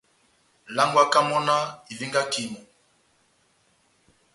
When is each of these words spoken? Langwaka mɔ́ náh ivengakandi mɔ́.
Langwaka 0.75 1.19
mɔ́ 1.27 1.39
náh 1.47 1.63
ivengakandi 1.91 2.43
mɔ́. 2.51 2.63